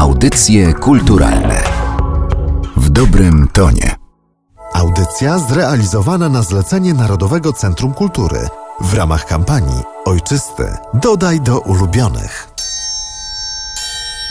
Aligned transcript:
Audycje 0.00 0.74
kulturalne 0.74 1.62
w 2.76 2.90
dobrym 2.90 3.48
tonie. 3.52 3.96
Audycja 4.74 5.38
zrealizowana 5.38 6.28
na 6.28 6.42
zlecenie 6.42 6.94
Narodowego 6.94 7.52
Centrum 7.52 7.94
Kultury 7.94 8.48
w 8.80 8.94
ramach 8.94 9.26
kampanii 9.26 9.82
Ojczysty 10.04 10.64
dodaj 10.94 11.40
do 11.40 11.60
ulubionych. 11.60 12.48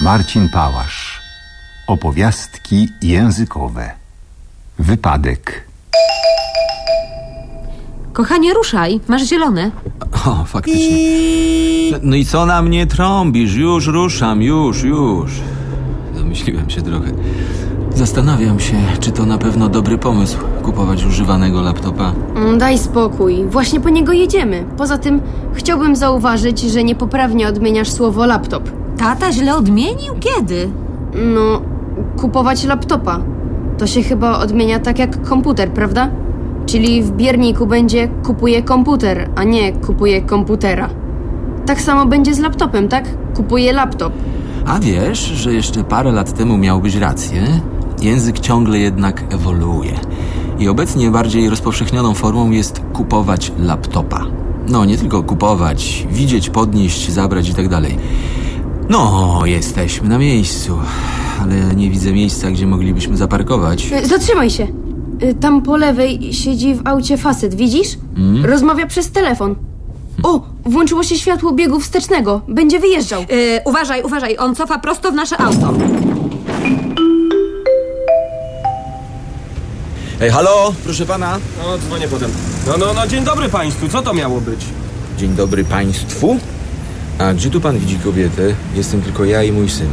Marcin 0.00 0.48
Pałasz. 0.48 1.20
Opowiastki 1.86 2.88
językowe. 3.02 3.90
Wypadek. 4.78 5.64
Kochanie, 8.12 8.54
ruszaj, 8.54 9.00
masz 9.08 9.22
zielone. 9.22 9.70
O, 10.26 10.44
faktycznie. 10.44 10.98
No, 11.92 11.98
no 12.02 12.16
i 12.16 12.24
co 12.24 12.46
na 12.46 12.62
mnie 12.62 12.86
trąbisz? 12.86 13.54
Już 13.54 13.86
ruszam, 13.86 14.42
już, 14.42 14.82
już. 14.82 15.30
Domyśliłem 16.38 16.70
się 16.70 16.82
trochę. 16.82 17.10
Zastanawiam 17.94 18.60
się, 18.60 18.74
czy 19.00 19.10
to 19.12 19.26
na 19.26 19.38
pewno 19.38 19.68
dobry 19.68 19.98
pomysł 19.98 20.38
kupować 20.62 21.04
używanego 21.04 21.60
laptopa. 21.62 22.12
Mm, 22.36 22.58
Daj 22.58 22.78
spokój, 22.78 23.44
właśnie 23.50 23.80
po 23.80 23.88
niego 23.88 24.12
jedziemy. 24.12 24.64
Poza 24.76 24.98
tym 24.98 25.20
chciałbym 25.54 25.96
zauważyć, 25.96 26.60
że 26.60 26.84
niepoprawnie 26.84 27.48
odmieniasz 27.48 27.90
słowo 27.90 28.26
laptop. 28.26 28.70
Tata 28.98 29.32
źle 29.32 29.56
odmienił? 29.56 30.14
Kiedy? 30.20 30.68
No, 31.14 31.60
kupować 32.16 32.64
laptopa. 32.64 33.20
To 33.78 33.86
się 33.86 34.02
chyba 34.02 34.38
odmienia 34.38 34.78
tak 34.78 34.98
jak 34.98 35.22
komputer, 35.22 35.70
prawda? 35.70 36.10
Czyli 36.66 37.02
w 37.02 37.10
bierniku 37.10 37.66
będzie 37.66 38.08
kupuję 38.08 38.62
komputer, 38.62 39.28
a 39.36 39.44
nie 39.44 39.72
kupuję 39.72 40.22
komputera. 40.22 40.88
Tak 41.66 41.80
samo 41.80 42.06
będzie 42.06 42.34
z 42.34 42.38
laptopem, 42.38 42.88
tak? 42.88 43.04
Kupuję 43.34 43.72
laptop. 43.72 44.12
A 44.68 44.78
wiesz, 44.80 45.18
że 45.18 45.52
jeszcze 45.54 45.84
parę 45.84 46.12
lat 46.12 46.32
temu 46.32 46.58
miałbyś 46.58 46.94
rację? 46.94 47.60
Język 48.02 48.40
ciągle 48.40 48.78
jednak 48.78 49.34
ewoluuje. 49.34 49.92
I 50.58 50.68
obecnie 50.68 51.10
bardziej 51.10 51.50
rozpowszechnioną 51.50 52.14
formą 52.14 52.50
jest 52.50 52.80
kupować 52.92 53.52
laptopa. 53.58 54.24
No, 54.68 54.84
nie 54.84 54.98
tylko 54.98 55.22
kupować, 55.22 56.06
widzieć, 56.10 56.50
podnieść, 56.50 57.10
zabrać 57.10 57.48
i 57.48 57.54
tak 57.54 57.68
dalej. 57.68 57.96
No, 58.88 59.40
jesteśmy 59.44 60.08
na 60.08 60.18
miejscu, 60.18 60.78
ale 61.42 61.74
nie 61.76 61.90
widzę 61.90 62.12
miejsca, 62.12 62.50
gdzie 62.50 62.66
moglibyśmy 62.66 63.16
zaparkować. 63.16 63.92
Y, 63.92 64.06
Zatrzymaj 64.06 64.50
się. 64.50 64.66
Y, 65.22 65.34
Tam 65.34 65.62
po 65.62 65.76
lewej 65.76 66.32
siedzi 66.34 66.74
w 66.74 66.80
aucie 66.84 67.16
facet, 67.16 67.54
widzisz? 67.54 67.98
Rozmawia 68.42 68.86
przez 68.86 69.10
telefon. 69.10 69.54
O, 70.22 70.40
włączyło 70.64 71.02
się 71.02 71.18
światło 71.18 71.52
biegu 71.52 71.80
wstecznego. 71.80 72.40
Będzie 72.48 72.80
wyjeżdżał. 72.80 73.20
Yy, 73.20 73.60
uważaj, 73.64 74.02
uważaj, 74.02 74.36
on 74.38 74.54
cofa 74.54 74.78
prosto 74.78 75.12
w 75.12 75.14
nasze 75.14 75.38
auto. 75.40 75.74
Ej, 80.20 80.30
halo, 80.30 80.72
proszę 80.84 81.06
pana. 81.06 81.38
No, 81.58 81.78
dzwonię 81.78 82.08
potem. 82.08 82.30
No, 82.66 82.76
no, 82.78 82.94
no, 82.94 83.06
dzień 83.06 83.24
dobry 83.24 83.48
państwu, 83.48 83.88
co 83.88 84.02
to 84.02 84.14
miało 84.14 84.40
być? 84.40 84.60
Dzień 85.18 85.34
dobry 85.34 85.64
państwu. 85.64 86.36
A 87.18 87.34
gdzie 87.34 87.50
tu 87.50 87.60
pan 87.60 87.78
widzi 87.78 87.98
kobietę? 87.98 88.54
Jestem 88.74 89.02
tylko 89.02 89.24
ja 89.24 89.42
i 89.42 89.52
mój 89.52 89.68
syn. 89.70 89.88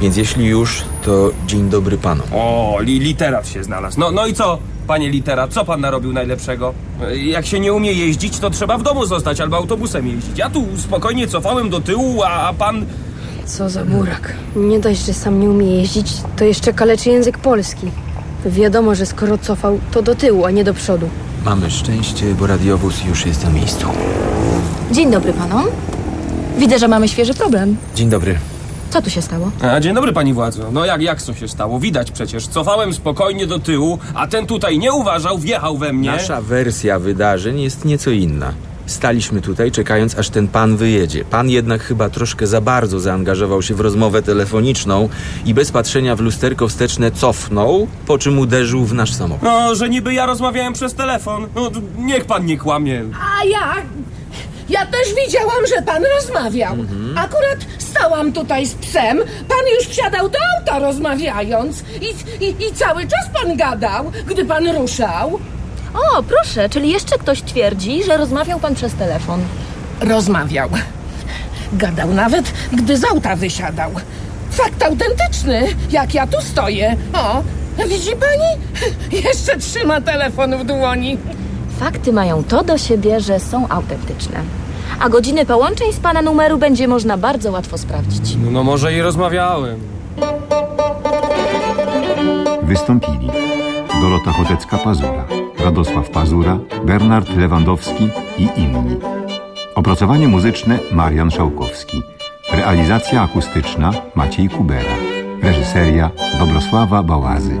Więc 0.00 0.16
jeśli 0.16 0.46
już, 0.46 0.84
to 1.04 1.30
dzień 1.46 1.68
dobry 1.70 1.98
panom. 1.98 2.26
O, 2.34 2.76
li, 2.80 2.98
literat 3.00 3.48
się 3.48 3.64
znalazł. 3.64 4.00
No, 4.00 4.10
no 4.10 4.26
i 4.26 4.34
co, 4.34 4.58
panie 4.92 5.10
literat, 5.10 5.52
co 5.52 5.64
pan 5.64 5.80
narobił 5.80 6.12
najlepszego? 6.12 6.74
E, 7.02 7.16
Jak 7.16 7.46
się 7.46 7.60
nie 7.60 7.72
umie 7.72 7.92
jeździć, 7.92 8.38
to 8.38 8.50
trzeba 8.50 8.78
w 8.78 8.82
domu 8.82 9.06
zostać 9.06 9.40
albo 9.40 9.56
autobusem 9.56 10.06
jeździć. 10.06 10.38
Ja 10.38 10.50
tu 10.50 10.64
spokojnie 10.76 11.28
cofałem 11.28 11.70
do 11.70 11.80
tyłu, 11.80 12.22
a, 12.22 12.28
a 12.48 12.52
pan... 12.52 12.86
Co 13.46 13.68
za 13.68 13.84
burak. 13.84 14.32
Nie 14.56 14.80
dość, 14.80 15.06
że 15.06 15.14
sam 15.14 15.40
nie 15.40 15.50
umie 15.50 15.66
jeździć, 15.66 16.06
to 16.36 16.44
jeszcze 16.44 16.72
kaleczy 16.72 17.10
język 17.10 17.38
polski. 17.38 17.86
Wiadomo, 18.46 18.94
że 18.94 19.06
skoro 19.06 19.38
cofał, 19.38 19.78
to 19.92 20.02
do 20.02 20.14
tyłu, 20.14 20.44
a 20.44 20.50
nie 20.50 20.64
do 20.64 20.74
przodu. 20.74 21.08
Mamy 21.44 21.70
szczęście, 21.70 22.34
bo 22.34 22.46
radiowóz 22.46 23.04
już 23.04 23.26
jest 23.26 23.44
na 23.44 23.50
miejscu. 23.50 23.86
Dzień 24.90 25.10
dobry 25.10 25.32
panom. 25.32 25.64
Widzę, 26.58 26.78
że 26.78 26.88
mamy 26.88 27.08
świeży 27.08 27.34
problem. 27.34 27.76
Dzień 27.94 28.10
dobry. 28.10 28.38
Co 28.92 29.02
tu 29.02 29.10
się 29.10 29.22
stało? 29.22 29.50
A, 29.62 29.80
dzień 29.80 29.94
dobry 29.94 30.12
pani 30.12 30.34
władzo. 30.34 30.70
No 30.72 30.84
jak, 30.84 31.02
jak 31.02 31.22
co 31.22 31.34
się 31.34 31.48
stało? 31.48 31.80
Widać 31.80 32.10
przecież, 32.10 32.46
cofałem 32.46 32.94
spokojnie 32.94 33.46
do 33.46 33.58
tyłu, 33.58 33.98
a 34.14 34.26
ten 34.26 34.46
tutaj 34.46 34.78
nie 34.78 34.92
uważał, 34.92 35.38
wjechał 35.38 35.76
we 35.78 35.92
mnie. 35.92 36.10
Nasza 36.10 36.40
wersja 36.40 36.98
wydarzeń 36.98 37.60
jest 37.60 37.84
nieco 37.84 38.10
inna. 38.10 38.52
Staliśmy 38.86 39.40
tutaj, 39.40 39.70
czekając, 39.70 40.18
aż 40.18 40.28
ten 40.30 40.48
pan 40.48 40.76
wyjedzie. 40.76 41.24
Pan 41.24 41.50
jednak 41.50 41.82
chyba 41.82 42.08
troszkę 42.10 42.46
za 42.46 42.60
bardzo 42.60 43.00
zaangażował 43.00 43.62
się 43.62 43.74
w 43.74 43.80
rozmowę 43.80 44.22
telefoniczną 44.22 45.08
i 45.46 45.54
bez 45.54 45.70
patrzenia 45.70 46.16
w 46.16 46.20
lusterko 46.20 46.68
wsteczne 46.68 47.10
cofnął, 47.10 47.86
po 48.06 48.18
czym 48.18 48.38
uderzył 48.38 48.84
w 48.84 48.94
nasz 48.94 49.12
samochód. 49.12 49.42
No, 49.42 49.74
że 49.74 49.88
niby 49.88 50.14
ja 50.14 50.26
rozmawiałem 50.26 50.72
przez 50.72 50.94
telefon. 50.94 51.46
No, 51.54 51.70
niech 51.98 52.24
pan 52.24 52.46
nie 52.46 52.58
kłamie. 52.58 53.04
A 53.40 53.44
ja. 53.44 53.74
Ja 54.68 54.86
też 54.86 55.14
widziałam, 55.26 55.66
że 55.76 55.82
pan 55.82 56.02
rozmawiał. 56.16 56.76
Akurat 57.16 57.58
stałam 57.78 58.32
tutaj 58.32 58.66
z 58.66 58.74
psem. 58.74 59.18
Pan 59.48 59.58
już 59.78 59.88
wsiadał 59.88 60.28
do 60.28 60.38
auta 60.58 60.78
rozmawiając. 60.78 61.84
I, 62.00 62.44
i, 62.44 62.48
I 62.68 62.72
cały 62.74 63.02
czas 63.02 63.42
pan 63.42 63.56
gadał, 63.56 64.12
gdy 64.26 64.44
pan 64.44 64.68
ruszał. 64.68 65.40
O, 65.94 66.22
proszę, 66.22 66.68
czyli 66.68 66.90
jeszcze 66.90 67.18
ktoś 67.18 67.42
twierdzi, 67.42 68.04
że 68.04 68.16
rozmawiał 68.16 68.60
pan 68.60 68.74
przez 68.74 68.94
telefon. 68.94 69.40
Rozmawiał. 70.00 70.68
Gadał 71.72 72.08
nawet, 72.14 72.52
gdy 72.72 72.96
z 72.96 73.04
auta 73.04 73.36
wysiadał. 73.36 73.90
Fakt 74.50 74.82
autentyczny, 74.82 75.66
jak 75.90 76.14
ja 76.14 76.26
tu 76.26 76.40
stoję. 76.40 76.96
O, 77.14 77.42
widzi 77.88 78.10
pani? 78.10 78.62
Jeszcze 79.24 79.58
trzyma 79.58 80.00
telefon 80.00 80.58
w 80.58 80.64
dłoni. 80.64 81.18
Fakty 81.80 82.12
mają 82.12 82.44
to 82.44 82.64
do 82.64 82.78
siebie, 82.78 83.20
że 83.20 83.40
są 83.40 83.68
autentyczne. 83.68 84.40
A 85.00 85.08
godziny 85.08 85.46
połączeń 85.46 85.92
z 85.92 86.00
pana 86.00 86.22
numeru 86.22 86.58
będzie 86.58 86.88
można 86.88 87.16
bardzo 87.16 87.52
łatwo 87.52 87.78
sprawdzić. 87.78 88.36
No, 88.44 88.50
no 88.50 88.64
może 88.64 88.94
i 88.94 89.02
rozmawiałem. 89.02 89.80
Wystąpili 92.62 93.30
Dorota 94.02 94.30
Chodecka-Pazura, 94.30 95.24
Radosław 95.64 96.10
Pazura, 96.10 96.58
Bernard 96.84 97.36
Lewandowski 97.36 98.08
i 98.38 98.48
inni. 98.56 98.96
Opracowanie 99.74 100.28
muzyczne 100.28 100.78
Marian 100.92 101.30
Szałkowski. 101.30 102.02
Realizacja 102.52 103.22
akustyczna 103.22 103.92
Maciej 104.14 104.48
Kubera. 104.48 104.94
Reżyseria 105.42 106.10
Dobrosława 106.38 107.02
Bałazy. 107.02 107.60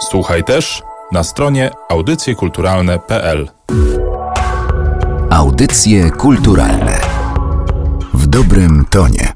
Słuchaj 0.00 0.44
też 0.44 0.82
na 1.14 1.24
stronie 1.24 1.70
audycjekulturalne.pl. 1.88 3.48
Audycje 5.30 6.10
kulturalne 6.10 7.00
w 8.14 8.26
dobrym 8.26 8.84
tonie. 8.90 9.33